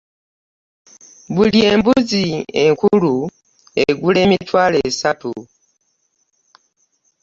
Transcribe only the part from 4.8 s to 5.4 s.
asatu.